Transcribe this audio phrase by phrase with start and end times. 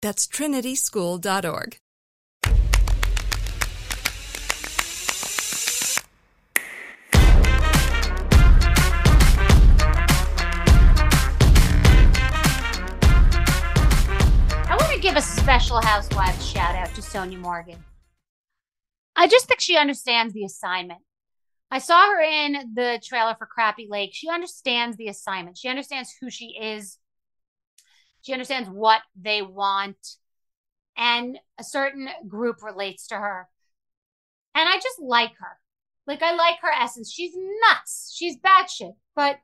[0.00, 1.78] That's trinityschool.org.
[14.70, 17.82] I want to give a special housewives shout out to Sonja Morgan.
[19.16, 21.00] I just think she understands the assignment.
[21.72, 24.10] I saw her in the trailer for Crappie Lake.
[24.12, 25.58] She understands the assignment.
[25.58, 26.98] She understands who she is.
[28.28, 29.96] She understands what they want.
[30.98, 33.48] And a certain group relates to her.
[34.54, 35.56] And I just like her.
[36.06, 37.10] Like, I like her essence.
[37.10, 38.12] She's nuts.
[38.14, 39.38] She's batshit, but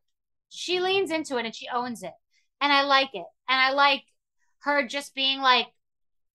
[0.50, 2.12] she leans into it and she owns it.
[2.60, 3.24] And I like it.
[3.48, 4.02] And I like
[4.64, 5.68] her just being like,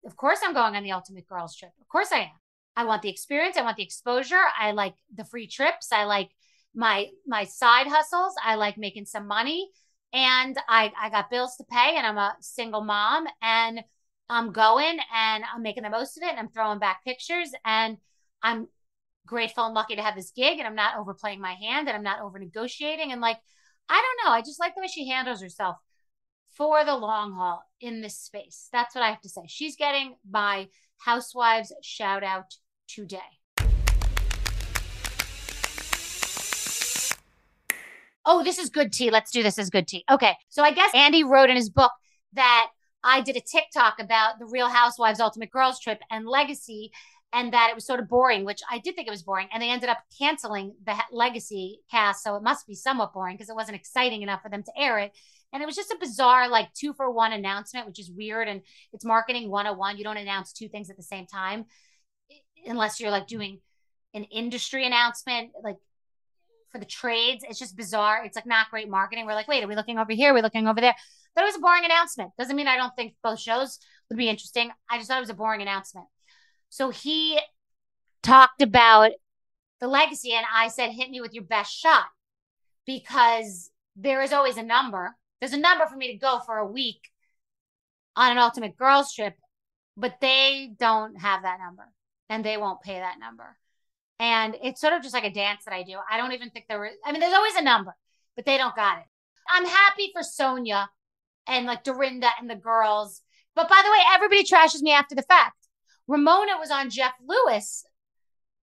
[0.04, 1.72] of course I'm going on the ultimate girls trip.
[1.80, 2.40] Of course I am.
[2.76, 3.58] I want the experience.
[3.58, 4.42] I want the exposure.
[4.60, 5.92] I like the free trips.
[5.92, 6.32] I like
[6.74, 8.34] my my side hustles.
[8.44, 9.70] I like making some money.
[10.12, 13.84] And I I got bills to pay and I'm a single mom and
[14.30, 17.98] I'm going and I'm making the most of it and I'm throwing back pictures and
[18.42, 18.68] I'm
[19.26, 22.04] grateful and lucky to have this gig and I'm not overplaying my hand and I'm
[22.04, 23.38] not over negotiating and like
[23.88, 24.36] I don't know.
[24.36, 25.78] I just like the way she handles herself
[26.56, 28.70] for the long haul in this space.
[28.72, 29.42] That's what I have to say.
[29.48, 30.68] She's getting my
[30.98, 32.54] housewives shout out
[32.88, 33.39] today.
[38.32, 39.10] Oh, this is good tea.
[39.10, 40.06] Let's do this as good tea.
[40.08, 40.36] Okay.
[40.50, 41.92] So I guess Andy wrote in his book
[42.34, 42.70] that
[43.04, 46.92] I did a TikTok about the Real Housewives Ultimate Girls Trip and Legacy
[47.34, 49.48] and that it was sort of boring, which I did think it was boring.
[49.52, 52.24] And they ended up canceling the Legacy cast.
[52.24, 55.00] So it must be somewhat boring because it wasn't exciting enough for them to air
[55.00, 55.12] it.
[55.52, 58.48] And it was just a bizarre, like two for one announcement, which is weird.
[58.48, 58.62] And
[58.94, 59.98] it's marketing 101.
[59.98, 61.66] You don't announce two things at the same time
[62.64, 63.60] unless you're like doing
[64.14, 65.78] an industry announcement, like
[66.72, 67.44] for the trades.
[67.48, 68.24] It's just bizarre.
[68.24, 69.26] It's like not great marketing.
[69.26, 70.32] We're like, wait, are we looking over here?
[70.32, 70.96] Are we looking over there?
[71.38, 72.32] It was a boring announcement.
[72.38, 74.72] Doesn't mean I don't think both shows would be interesting.
[74.90, 76.08] I just thought it was a boring announcement.
[76.70, 77.40] So he
[78.22, 79.12] talked about
[79.80, 82.06] the legacy, and I said, hit me with your best shot
[82.86, 85.16] because there is always a number.
[85.40, 87.10] There's a number for me to go for a week
[88.16, 89.36] on an ultimate girls trip,
[89.96, 91.86] but they don't have that number
[92.30, 93.58] and they won't pay that number.
[94.20, 95.96] And it's sort of just like a dance that I do.
[96.12, 97.96] I don't even think there was, I mean, there's always a number,
[98.36, 99.06] but they don't got it.
[99.50, 100.88] I'm happy for Sonja
[101.48, 103.22] and like Dorinda and the girls.
[103.56, 105.56] But by the way, everybody trashes me after the fact.
[106.08, 107.86] Ramona was on Jeff Lewis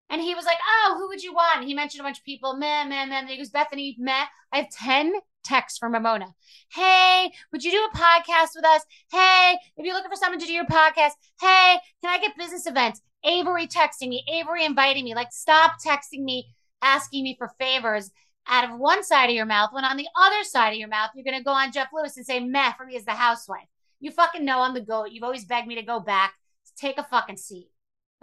[0.09, 1.65] and he was like, Oh, who would you want?
[1.65, 3.19] he mentioned a bunch of people, meh, meh, meh.
[3.19, 4.25] And he goes, Bethenny, meh.
[4.51, 5.13] I have 10
[5.43, 6.33] texts from Ramona.
[6.71, 8.83] Hey, would you do a podcast with us?
[9.11, 12.67] Hey, if you're looking for someone to do your podcast, hey, can I get business
[12.67, 13.01] events?
[13.25, 15.15] Avery texting me, Avery inviting me.
[15.15, 16.47] Like, stop texting me,
[16.81, 18.11] asking me for favors
[18.47, 21.09] out of one side of your mouth when on the other side of your mouth,
[21.15, 23.67] you're going to go on Jeff Lewis and say, meh, for me as the housewife.
[23.99, 25.11] You fucking know I'm the goat.
[25.11, 26.33] You've always begged me to go back.
[26.77, 27.69] Take a fucking seat.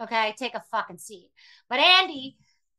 [0.01, 1.31] Okay, take a fucking seat.
[1.69, 2.37] But Andy,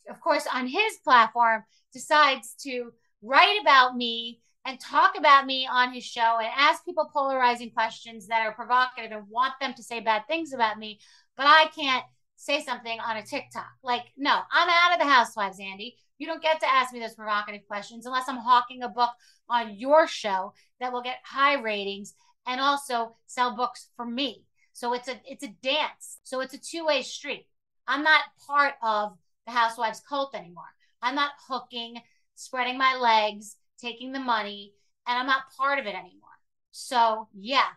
[0.09, 2.91] of course, on his platform, decides to
[3.21, 8.27] write about me and talk about me on his show and ask people polarizing questions
[8.27, 10.99] that are provocative and want them to say bad things about me.
[11.35, 12.03] But I can't
[12.35, 13.71] say something on a TikTok.
[13.83, 15.95] Like, no, I'm out of the housewives, Andy.
[16.17, 19.09] You don't get to ask me those provocative questions unless I'm hawking a book
[19.49, 22.13] on your show that will get high ratings
[22.45, 24.43] and also sell books for me.
[24.73, 26.19] So it's a it's a dance.
[26.23, 27.47] So it's a two-way street.
[27.87, 30.63] I'm not part of the housewives cult anymore.
[31.01, 32.01] I'm not hooking,
[32.35, 34.73] spreading my legs, taking the money,
[35.07, 36.29] and I'm not part of it anymore.
[36.71, 37.67] So, yeah,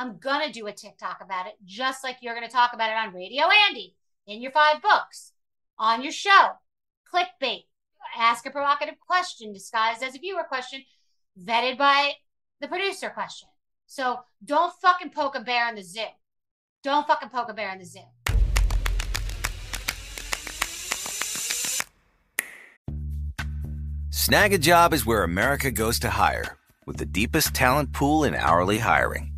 [0.00, 2.90] I'm going to do a TikTok about it, just like you're going to talk about
[2.90, 3.96] it on Radio Andy,
[4.28, 5.32] in your five books,
[5.76, 6.50] on your show.
[7.12, 7.64] Clickbait,
[8.16, 10.84] ask a provocative question disguised as a viewer question,
[11.36, 12.12] vetted by
[12.60, 13.48] the producer question.
[13.86, 16.00] So don't fucking poke a bear in the zoo.
[16.84, 17.98] Don't fucking poke a bear in the zoo.
[24.10, 26.56] Snagajob is where America goes to hire,
[26.86, 29.37] with the deepest talent pool in hourly hiring.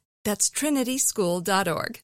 [0.23, 2.01] That's trinityschool.org.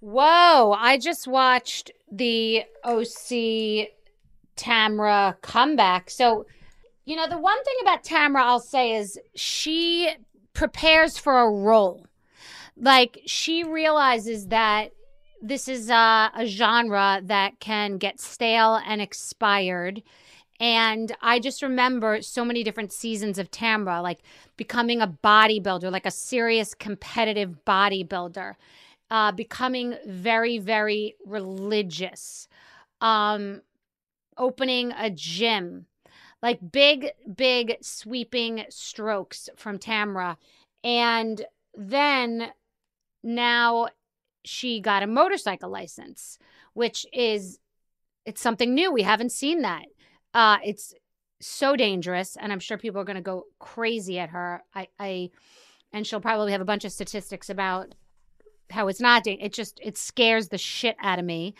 [0.00, 3.88] Whoa, I just watched the OC
[4.56, 6.10] Tamra comeback.
[6.10, 6.46] So,
[7.04, 10.10] you know, the one thing about Tamra I'll say is she
[10.52, 12.06] prepares for a role.
[12.76, 14.92] Like she realizes that
[15.42, 20.02] this is a, a genre that can get stale and expired.
[20.58, 24.20] And I just remember so many different seasons of Tamra, like
[24.56, 28.54] becoming a bodybuilder, like a serious competitive bodybuilder
[29.10, 32.48] uh, becoming very, very religious,
[33.00, 33.62] um,
[34.36, 35.86] opening a gym.
[36.42, 40.36] Like big, big sweeping strokes from Tamra.
[40.84, 41.44] And
[41.74, 42.52] then
[43.22, 43.88] now
[44.44, 46.38] she got a motorcycle license,
[46.74, 47.58] which is
[48.24, 48.92] it's something new.
[48.92, 49.86] We haven't seen that.
[50.36, 50.92] Uh, it's
[51.40, 54.62] so dangerous, and I'm sure people are going to go crazy at her.
[54.74, 55.30] I, I,
[55.94, 57.94] and she'll probably have a bunch of statistics about
[58.68, 59.26] how it's not.
[59.26, 61.54] It just it scares the shit out of me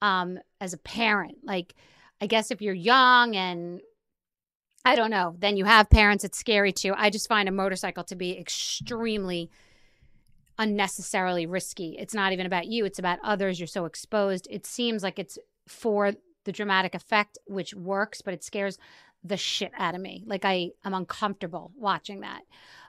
[0.00, 1.40] um, as a parent.
[1.44, 1.74] Like,
[2.22, 3.82] I guess if you're young and
[4.82, 6.24] I don't know, then you have parents.
[6.24, 6.94] It's scary too.
[6.96, 9.50] I just find a motorcycle to be extremely
[10.58, 11.96] unnecessarily risky.
[11.98, 13.60] It's not even about you, it's about others.
[13.60, 14.48] You're so exposed.
[14.48, 16.12] It seems like it's for
[16.44, 18.78] the dramatic effect, which works, but it scares
[19.24, 20.24] the shit out of me.
[20.26, 22.42] Like I am uncomfortable watching that.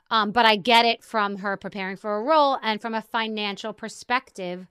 [0.10, 3.74] Um, but I get it from her preparing for a role and from a financial
[3.74, 4.68] perspective,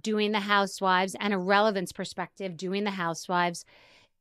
[0.00, 3.64] doing the housewives and a relevance perspective, doing the housewives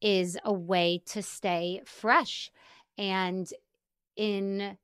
[0.01, 2.51] is a way to stay fresh
[2.98, 3.53] and
[4.15, 4.77] in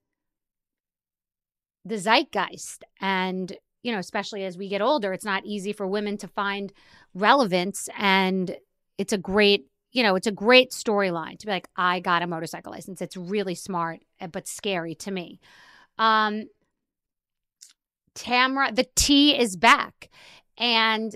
[1.83, 2.83] the zeitgeist.
[3.01, 3.51] And,
[3.83, 6.71] you know, especially as we get older, it's not easy for women to find
[7.13, 7.89] relevance.
[7.97, 8.57] And
[8.97, 12.27] it's a great you know, it's a great storyline to be like, I got a
[12.27, 13.01] motorcycle license.
[13.01, 15.39] It's really smart, eh, but scary to me.
[15.97, 16.43] Um,
[18.13, 20.09] Tamra, the T is back.
[20.57, 21.15] And,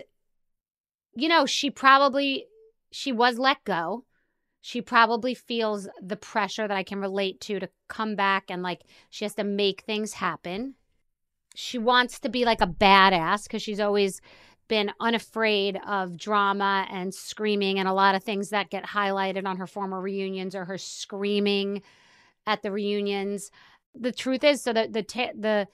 [1.13, 2.45] you know, she probably,
[2.91, 4.05] she was let go.
[4.61, 8.81] She probably feels the pressure that I can relate to to come back and like
[9.09, 10.75] she has to make things happen.
[11.55, 14.21] She wants to be like a badass because she's always
[14.71, 19.57] been unafraid of drama and screaming and a lot of things that get highlighted on
[19.57, 21.81] her former reunions or her screaming
[22.47, 23.51] at the reunions.
[23.93, 25.67] The truth is, so the the ta- the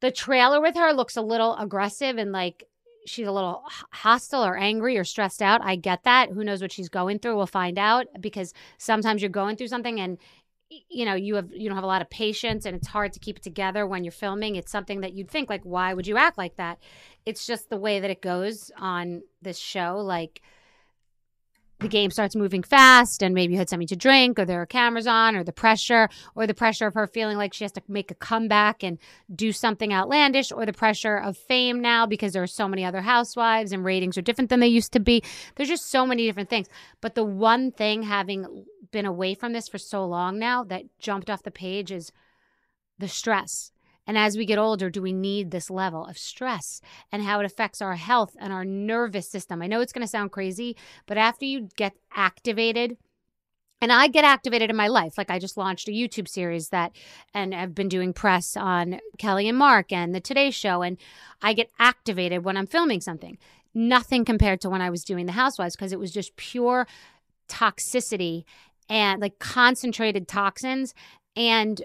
[0.00, 2.64] the trailer with her looks a little aggressive and like
[3.06, 5.62] she's a little hostile or angry or stressed out.
[5.64, 6.28] I get that.
[6.28, 7.36] Who knows what she's going through?
[7.36, 10.18] We'll find out because sometimes you're going through something and
[10.70, 13.18] you know you have you don't have a lot of patience and it's hard to
[13.18, 14.56] keep it together when you're filming.
[14.56, 16.78] It's something that you'd think like why would you act like that?
[17.26, 20.42] It's just the way that it goes on this show like
[21.80, 24.66] the game starts moving fast and maybe you had something to drink or there are
[24.66, 27.82] cameras on or the pressure or the pressure of her feeling like she has to
[27.88, 28.98] make a comeback and
[29.34, 33.02] do something outlandish or the pressure of fame now because there are so many other
[33.02, 35.22] housewives and ratings are different than they used to be.
[35.54, 36.68] There's just so many different things.
[37.00, 41.30] But the one thing having been away from this for so long now that jumped
[41.30, 42.12] off the page is
[42.98, 43.72] the stress
[44.08, 46.80] and as we get older, do we need this level of stress
[47.12, 49.60] and how it affects our health and our nervous system?
[49.60, 52.96] I know it's going to sound crazy, but after you get activated,
[53.80, 55.16] and I get activated in my life.
[55.16, 56.96] Like I just launched a YouTube series that,
[57.32, 60.82] and I've been doing press on Kelly and Mark and the Today Show.
[60.82, 60.96] And
[61.42, 63.38] I get activated when I'm filming something.
[63.74, 66.88] Nothing compared to when I was doing The Housewives because it was just pure
[67.48, 68.44] toxicity
[68.88, 70.92] and like concentrated toxins.
[71.36, 71.80] And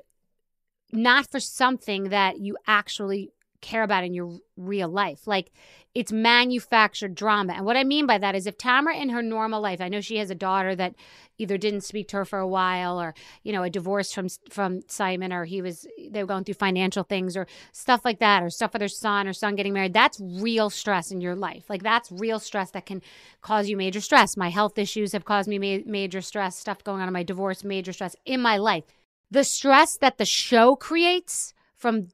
[0.94, 3.32] not for something that you actually
[3.62, 5.26] care about in your real life.
[5.26, 5.52] Like
[5.96, 7.54] it's manufactured drama.
[7.54, 10.02] And what I mean by that is if Tamra in her normal life, I know
[10.02, 10.96] she has a daughter that
[11.38, 14.82] either didn't speak to her for a while or, you know, a divorce from from
[14.88, 18.50] Simon or he was they were going through financial things or stuff like that or
[18.50, 19.94] stuff with her son or son getting married.
[19.94, 21.70] That's real stress in your life.
[21.70, 23.02] Like that's real stress that can
[23.42, 24.36] cause you major stress.
[24.36, 27.64] My health issues have caused me ma- major stress, stuff going on in my divorce,
[27.64, 28.84] major stress in my life
[29.34, 32.10] the stress that the show creates from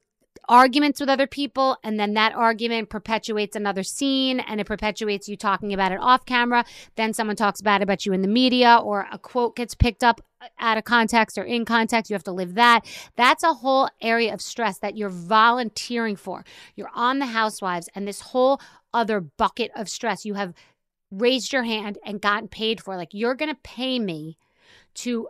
[0.48, 5.36] arguments with other people and then that argument perpetuates another scene and it perpetuates you
[5.36, 6.64] talking about it off camera.
[6.96, 10.22] Then someone talks bad about you in the media or a quote gets picked up
[10.40, 12.10] uh, out of context or in context.
[12.10, 12.86] You have to live that.
[13.16, 16.42] That's a whole area of stress that you're volunteering for.
[16.74, 18.62] You're on the housewives and this whole
[18.94, 20.24] other bucket of stress.
[20.24, 20.54] You have
[21.10, 22.96] raised your hand and gotten paid for.
[22.96, 24.38] Like you're going to pay me
[24.94, 25.28] to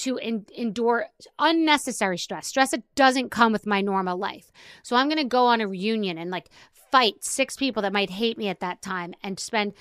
[0.00, 1.06] to endure
[1.38, 4.50] unnecessary stress, stress that doesn't come with my normal life.
[4.82, 6.48] So I'm going to go on a reunion and like
[6.90, 9.74] fight six people that might hate me at that time and spend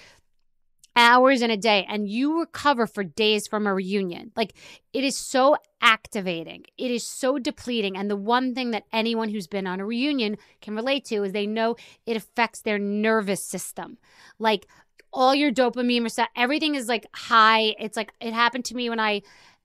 [0.96, 4.32] hours in a day and you recover for days from a reunion.
[4.36, 4.54] Like
[4.92, 6.66] it is so activating.
[6.78, 7.96] It is so depleting.
[7.96, 11.32] And the one thing that anyone who's been on a reunion can relate to is
[11.32, 13.98] they know it affects their nervous system.
[14.40, 14.68] Like
[15.12, 17.76] all your dopamine everything is like high.
[17.80, 19.22] It's like it happened to me when I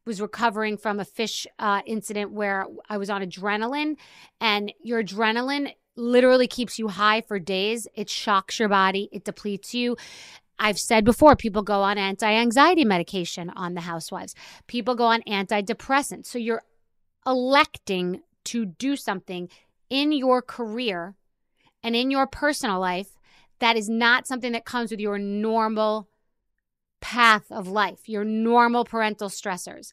[0.07, 3.97] was recovering from a fish uh, incident where I was on adrenaline,
[4.41, 7.87] and your adrenaline literally keeps you high for days.
[7.95, 9.97] It shocks your body, it depletes you.
[10.59, 14.35] I've said before, people go on anti anxiety medication on the housewives,
[14.67, 16.27] people go on antidepressants.
[16.27, 16.63] So you're
[17.27, 19.49] electing to do something
[19.91, 21.15] in your career
[21.83, 23.19] and in your personal life
[23.61, 26.09] that is not something that comes with your normal
[27.05, 29.93] path of life, your normal parental stressors,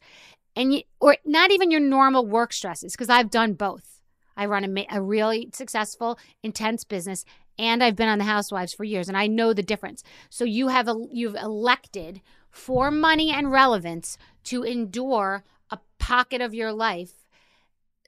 [0.56, 4.00] and you, or not even your normal work stresses, because I've done both.
[4.34, 7.26] I run a, a really successful, intense business,
[7.58, 10.02] and I've been on the Housewives for years, and I know the difference.
[10.30, 16.54] So you have a, you've elected for money and relevance to endure a pocket of
[16.54, 17.28] your life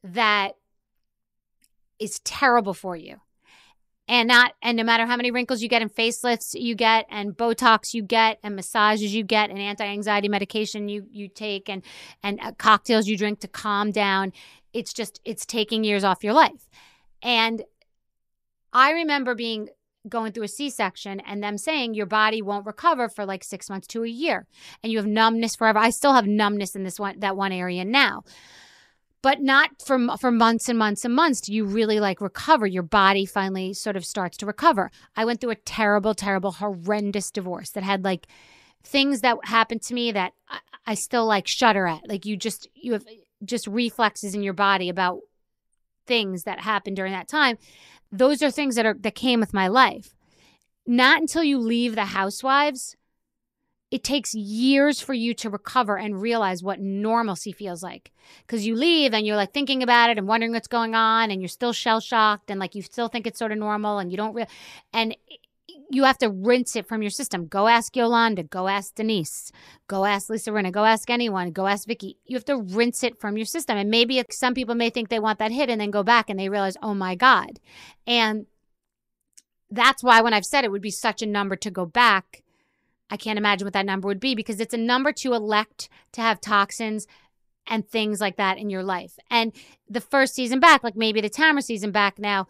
[0.02, 0.56] that
[1.98, 3.20] is terrible for you
[4.06, 7.36] and not and no matter how many wrinkles you get and facelifts you get and
[7.36, 11.82] botox you get and massages you get and anti-anxiety medication you you take and
[12.22, 14.32] and uh, cocktails you drink to calm down
[14.72, 16.68] it's just it's taking years off your life.
[17.22, 17.62] And
[18.72, 19.68] i remember being
[20.06, 23.86] going through a c-section and them saying your body won't recover for like 6 months
[23.86, 24.46] to a year
[24.82, 25.78] and you have numbness forever.
[25.78, 28.24] I still have numbness in this one that one area now
[29.24, 32.66] but not for for months and months and months do you really like recover.
[32.66, 34.90] Your body finally sort of starts to recover.
[35.16, 38.26] I went through a terrible terrible horrendous divorce that had like
[38.82, 42.06] things that happened to me that I, I still like shudder at.
[42.06, 43.06] Like you just you have
[43.42, 45.20] just reflexes in your body about
[46.06, 47.56] things that happened during that time.
[48.12, 50.14] Those are things that are that came with my life.
[50.86, 52.94] Not until you leave the housewives
[53.94, 58.10] it takes years for you to recover and realize what normalcy feels like.
[58.44, 61.40] Because you leave and you're like thinking about it and wondering what's going on, and
[61.40, 64.16] you're still shell shocked, and like you still think it's sort of normal, and you
[64.16, 64.48] don't real,
[64.92, 65.16] and
[65.90, 67.46] you have to rinse it from your system.
[67.46, 68.42] Go ask Yolanda.
[68.42, 69.52] Go ask Denise.
[69.86, 70.72] Go ask Lisa Rinna.
[70.72, 71.52] Go ask anyone.
[71.52, 72.18] Go ask Vicky.
[72.24, 73.78] You have to rinse it from your system.
[73.78, 76.40] And maybe some people may think they want that hit and then go back and
[76.40, 77.60] they realize, oh my God.
[78.08, 78.46] And
[79.70, 82.42] that's why when I've said it would be such a number to go back
[83.10, 86.20] I can't imagine what that number would be because it's a number to elect to
[86.20, 87.06] have toxins
[87.66, 89.18] and things like that in your life.
[89.30, 89.52] And
[89.88, 92.46] the first season back, like maybe the Tamra season back now,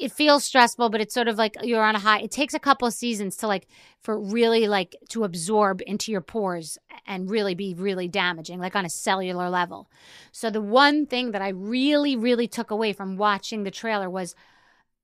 [0.00, 2.20] it feels stressful, but it's sort of like you're on a high.
[2.20, 3.66] It takes a couple of seasons to like
[4.00, 8.84] for really like to absorb into your pores and really be really damaging, like on
[8.84, 9.90] a cellular level.
[10.30, 14.36] So the one thing that I really, really took away from watching the trailer was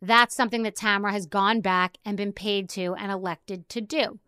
[0.00, 4.20] that's something that Tamra has gone back and been paid to and elected to do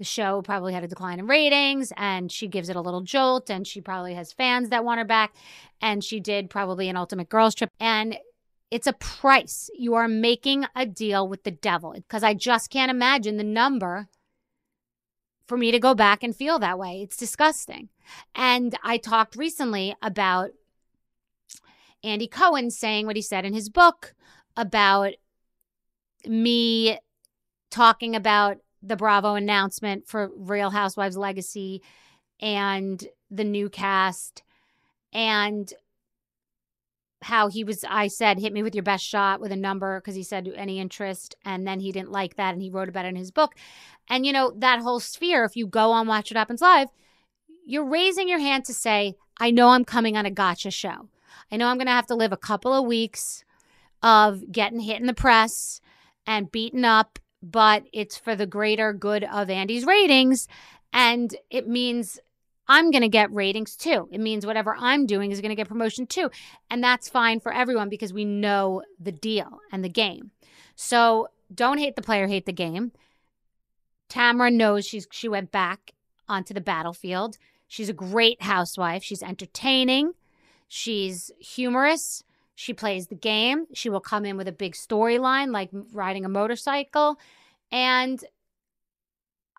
[0.00, 3.50] the show probably had a decline in ratings and she gives it a little jolt
[3.50, 5.34] and she probably has fans that want her back
[5.82, 7.68] and she did probably an ultimate girls trip.
[7.78, 8.16] And
[8.70, 9.68] it's a price.
[9.74, 14.08] You are making a deal with the devil because i just can't imagine the number
[15.46, 17.02] for me to go back and feel that way.
[17.02, 17.90] It's disgusting.
[18.34, 20.52] And i talked recently about
[22.02, 24.14] andy cohen saying what he said in his book
[24.56, 25.12] about
[26.26, 26.98] me
[27.70, 31.82] talking about the Bravo announcement for Real Housewives Legacy
[32.40, 34.42] and the new cast
[35.12, 35.72] and
[37.22, 40.14] how he was I said hit me with your best shot with a number because
[40.14, 43.08] he said any interest and then he didn't like that and he wrote about it
[43.08, 43.54] in his book.
[44.08, 46.88] And you know that whole sphere if you go on Watch What Happens Live,
[47.66, 51.08] you're raising your hand to say I know I'm coming on a gotcha show.
[51.52, 53.44] I know I'm going to have to live a couple of weeks
[54.02, 55.80] of getting hit in the press
[56.26, 60.48] and beaten up but it's for the greater good of Andy's ratings.
[60.92, 62.18] And it means
[62.68, 64.08] I'm going to get ratings too.
[64.12, 66.30] It means whatever I'm doing is going to get promotion too.
[66.70, 70.30] And that's fine for everyone because we know the deal and the game.
[70.76, 72.92] So don't hate the player, hate the game.
[74.08, 75.92] Tamra knows she's she went back
[76.28, 77.38] onto the battlefield.
[77.68, 79.02] She's a great housewife.
[79.02, 80.12] She's entertaining.
[80.68, 82.24] She's humorous.
[82.60, 83.64] She plays the game.
[83.72, 87.18] She will come in with a big storyline, like riding a motorcycle.
[87.72, 88.22] And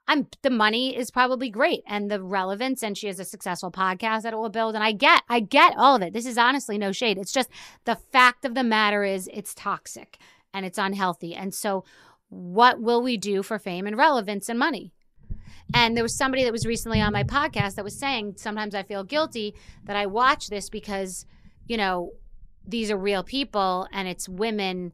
[0.08, 4.22] I'm the money is probably great and the relevance and she has a successful podcast
[4.22, 6.14] that it will build and I get I get all of it.
[6.14, 7.18] This is honestly no shade.
[7.18, 7.50] It's just
[7.86, 10.20] the fact of the matter is it's toxic
[10.54, 11.34] and it's unhealthy.
[11.34, 11.84] And so
[12.30, 14.94] what will we do for fame and relevance and money?
[15.74, 18.84] And there was somebody that was recently on my podcast that was saying sometimes I
[18.84, 21.26] feel guilty that I watch this because,
[21.66, 22.12] you know,
[22.65, 24.93] these are real people and it's women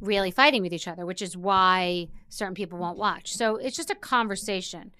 [0.00, 3.34] really fighting with each other, which is why certain people won't watch.
[3.34, 4.92] So it's just a conversation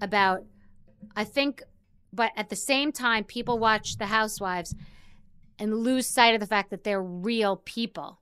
[0.00, 0.44] about,
[1.14, 1.62] I think,
[2.12, 4.74] but at the same time, people watch The Housewives
[5.58, 8.18] and lose sight of the fact that they're real people.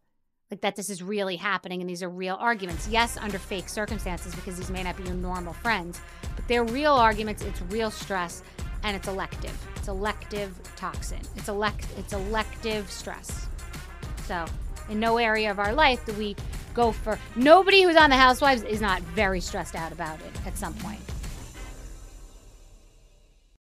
[0.51, 2.89] Like that this is really happening and these are real arguments.
[2.89, 6.01] Yes, under fake circumstances because these may not be your normal friends,
[6.37, 8.43] but they're real arguments, it's real stress,
[8.83, 9.78] and it's elective.
[9.89, 11.21] Elective toxin.
[11.37, 13.49] It's elect it's elective stress.
[14.27, 14.45] So,
[14.91, 16.37] in no area of our life do we
[16.75, 20.57] go for nobody who's on the housewives is not very stressed out about it at
[20.57, 21.01] some point.